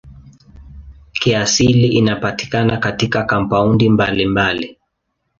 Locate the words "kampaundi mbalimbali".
3.23-4.77